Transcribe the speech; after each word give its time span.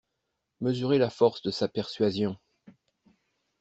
Mesurez 0.61 0.97
la 0.97 1.11
force 1.11 1.43
de 1.43 1.51
sa 1.51 1.67
persuasion. 1.67 2.35